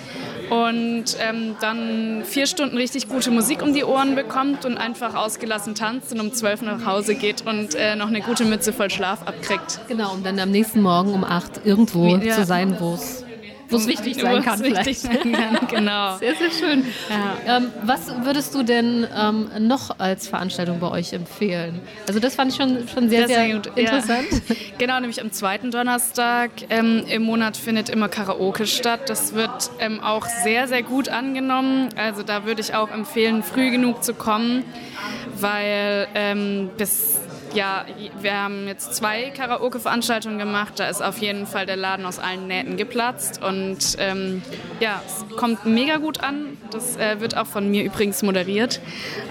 [0.50, 5.76] und ähm, dann vier Stunden richtig gute Musik um die Ohren bekommt und einfach ausgelassen
[5.76, 9.22] tanzt und um zwölf nach Hause geht und äh, noch eine gute Mütze voll Schlaf
[9.28, 9.82] abkriegt.
[9.88, 12.36] Genau, um dann am nächsten Morgen um acht irgendwo ja.
[12.36, 13.24] zu sein, wo es
[13.69, 14.62] wo es wichtig sein kann.
[14.62, 16.17] Wichtig sein kann, genau.
[16.17, 16.86] Sehr, sehr schön.
[17.10, 17.58] Ja.
[17.58, 21.79] Ähm, was würdest du denn ähm, noch als Veranstaltung bei euch empfehlen?
[22.08, 24.27] Also das fand ich schon, schon sehr, sehr, sehr interessant.
[24.32, 24.55] Ja.
[24.77, 29.10] Genau, nämlich am zweiten Donnerstag ähm, im Monat findet immer Karaoke statt.
[29.10, 31.89] Das wird ähm, auch sehr, sehr gut angenommen.
[31.97, 34.63] Also da würde ich auch empfehlen, früh genug zu kommen,
[35.36, 37.19] weil ähm, bis
[37.54, 37.86] ja,
[38.20, 40.74] wir haben jetzt zwei Karaoke-Veranstaltungen gemacht.
[40.78, 43.42] Da ist auf jeden Fall der Laden aus allen Nähten geplatzt.
[43.44, 44.42] Und ähm,
[44.80, 46.58] ja, es kommt mega gut an.
[46.72, 48.80] Das äh, wird auch von mir übrigens moderiert.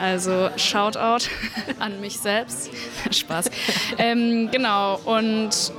[0.01, 1.29] Also Shoutout
[1.79, 2.71] an mich selbst.
[3.11, 3.51] Spaß.
[3.99, 4.99] ähm, genau.
[5.05, 5.73] Und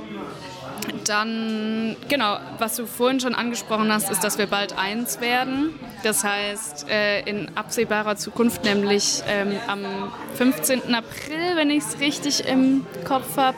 [1.04, 5.78] dann, genau, was du vorhin schon angesprochen hast, ist, dass wir bald eins werden.
[6.02, 9.80] Das heißt, äh, in absehbarer Zukunft, nämlich ähm, am
[10.34, 10.94] 15.
[10.94, 13.56] April, wenn ich es richtig im Kopf habe,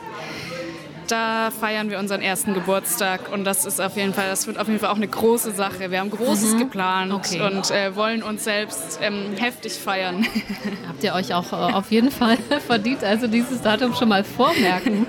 [1.13, 4.67] da feiern wir unseren ersten Geburtstag und das ist auf jeden Fall, das wird auf
[4.67, 5.91] jeden Fall auch eine große Sache.
[5.91, 6.57] Wir haben Großes mhm.
[6.57, 7.39] geplant okay.
[7.39, 10.25] und äh, wollen uns selbst ähm, heftig feiern.
[10.87, 15.05] Habt ihr euch auch äh, auf jeden Fall verdient, also dieses Datum schon mal vormerken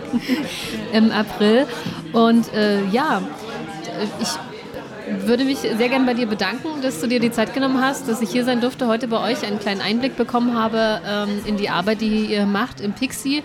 [0.92, 1.66] im April.
[2.12, 3.22] Und äh, ja,
[4.20, 8.08] ich würde mich sehr gerne bei dir bedanken, dass du dir die Zeit genommen hast,
[8.10, 11.56] dass ich hier sein durfte, heute bei euch einen kleinen Einblick bekommen habe ähm, in
[11.56, 13.42] die Arbeit, die ihr macht im Pixie.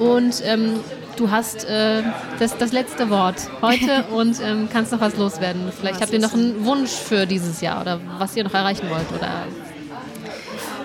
[0.00, 0.80] Und ähm,
[1.20, 2.02] du hast äh,
[2.38, 5.70] das, das letzte Wort heute und ähm, kannst noch was loswerden.
[5.78, 9.06] Vielleicht habt ihr noch einen Wunsch für dieses Jahr oder was ihr noch erreichen wollt.
[9.12, 9.46] Oder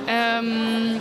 [0.08, 1.00] ähm,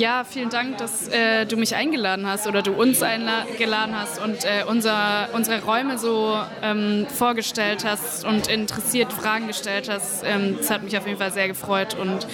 [0.00, 4.44] ja, vielen Dank, dass äh, du mich eingeladen hast oder du uns eingeladen hast und
[4.46, 10.24] äh, unser, unsere Räume so ähm, vorgestellt hast und interessiert Fragen gestellt hast.
[10.24, 11.98] Ähm, das hat mich auf jeden Fall sehr gefreut.
[12.00, 12.26] Und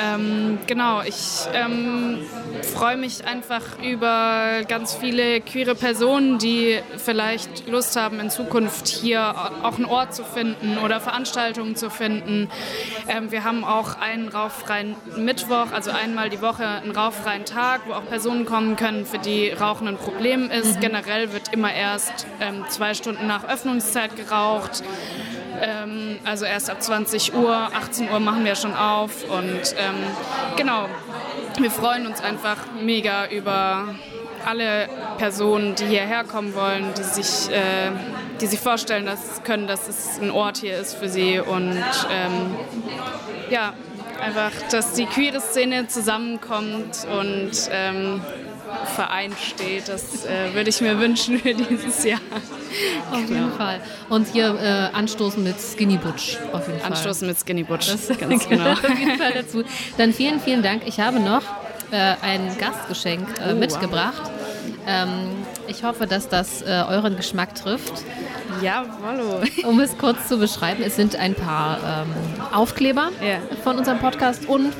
[0.00, 2.20] ähm, genau, ich ähm,
[2.62, 9.34] freue mich einfach über ganz viele queere Personen, die vielleicht Lust haben, in Zukunft hier
[9.64, 12.48] auch einen Ort zu finden oder Veranstaltungen zu finden.
[13.08, 17.92] Ähm, wir haben auch einen rauchfreien Mittwoch, also einmal die Woche einen rauchfreien Tag, wo
[17.92, 20.76] auch Personen kommen können, für die Rauchen ein Problem ist.
[20.76, 20.80] Mhm.
[20.80, 24.82] Generell wird immer erst ähm, zwei Stunden nach Öffnungszeit geraucht.
[25.60, 29.24] Ähm, also erst ab 20 Uhr, 18 Uhr machen wir schon auf.
[29.28, 29.94] Und ähm,
[30.56, 30.86] genau,
[31.58, 33.94] wir freuen uns einfach mega über
[34.44, 37.90] alle Personen, die hierher kommen wollen, die sich, äh,
[38.40, 41.40] die sich vorstellen dass, können, dass es ein Ort hier ist für sie.
[41.40, 42.54] Und ähm,
[43.50, 43.72] ja,
[44.20, 48.20] einfach, dass die queere Szene zusammenkommt und ähm,
[48.94, 49.88] vereint steht.
[49.88, 52.20] Das äh, würde ich mir wünschen für dieses Jahr.
[53.10, 53.46] Auf genau.
[53.46, 53.80] jeden Fall.
[54.08, 56.38] Und hier äh, anstoßen mit Skinny Butch.
[56.52, 56.90] Auf jeden Fall.
[56.92, 57.88] Anstoßen mit Skinny Butch.
[57.88, 58.72] Das ganz genau.
[58.72, 59.64] auf jeden Fall dazu.
[59.96, 60.82] Dann vielen, vielen Dank.
[60.86, 61.42] Ich habe noch
[61.90, 64.22] äh, ein Gastgeschenk äh, oh, mitgebracht.
[64.22, 64.30] Wow.
[64.86, 65.08] Ähm,
[65.68, 68.04] ich hoffe, dass das äh, euren Geschmack trifft.
[68.62, 69.42] Jawollo.
[69.64, 72.08] Um es kurz zu beschreiben, es sind ein paar ähm,
[72.52, 73.38] Aufkleber yeah.
[73.62, 74.72] von unserem Podcast und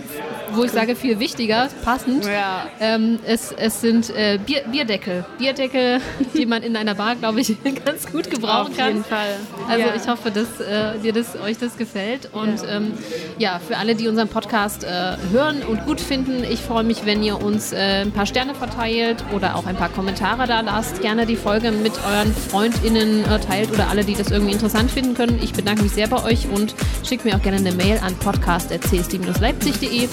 [0.56, 2.24] wo ich sage viel wichtiger, passend.
[2.26, 2.66] Ja.
[2.80, 5.24] Ähm, es, es sind äh, Bier, Bierdeckel.
[5.38, 6.00] Bierdeckel,
[6.36, 8.88] die man in einer Bar, glaube ich, ganz gut gebrauchen Auf kann.
[8.88, 9.36] jeden Fall.
[9.68, 9.94] Also Ja.
[9.94, 12.28] ich hoffe, dass äh, dir das, euch das gefällt.
[12.32, 12.68] Und ja.
[12.76, 12.92] Ähm,
[13.38, 17.22] ja, für alle, die unseren Podcast äh, hören und gut finden, ich freue mich, wenn
[17.22, 21.00] ihr uns äh, ein paar Sterne verteilt oder auch ein paar Kommentare da lasst.
[21.02, 25.14] Gerne die Folge mit euren FreundInnen äh, teilt oder alle, die das irgendwie interessant finden
[25.14, 25.38] können.
[25.42, 26.74] Ich bedanke mich sehr bei euch und
[27.06, 30.08] schickt mir auch gerne eine Mail an podcast.csd-leipzig.de.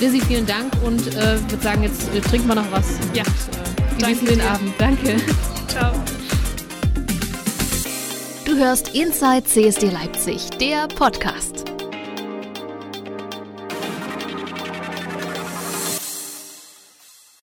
[0.00, 2.86] Lizzie, vielen Dank und äh, würde sagen, jetzt äh, trinken wir noch was.
[3.14, 3.22] Ja.
[3.22, 4.50] Und, äh, genießen Danke den dir.
[4.50, 4.74] Abend.
[4.78, 5.16] Danke.
[5.68, 5.92] Ciao.
[8.44, 11.67] Du hörst Inside CSD Leipzig, der Podcast.